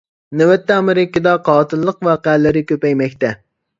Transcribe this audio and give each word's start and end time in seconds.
نۆۋەتتە 0.39 0.77
ئامېرىكىدا 0.79 1.33
قاتىللىق 1.49 2.01
ۋەقەلىرى 2.09 2.65
كۆپەيمەكتە. 2.73 3.37